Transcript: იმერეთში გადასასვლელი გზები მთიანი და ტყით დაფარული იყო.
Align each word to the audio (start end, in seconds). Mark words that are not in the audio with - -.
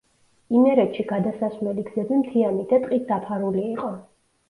იმერეთში 0.59 1.05
გადასასვლელი 1.11 1.85
გზები 1.91 2.19
მთიანი 2.25 2.69
და 2.75 2.83
ტყით 2.89 3.09
დაფარული 3.15 3.71
იყო. 3.73 3.97